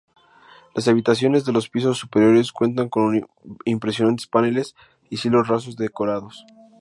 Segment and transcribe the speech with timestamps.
[0.73, 3.27] Las habitaciones de los pisos superiores cuentan con
[3.65, 4.73] impresionantes paneles
[5.11, 6.43] y cielos rasos decorados.